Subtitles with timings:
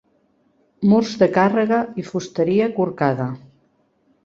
[0.91, 3.31] Murs de càrrega i fusteria corcada.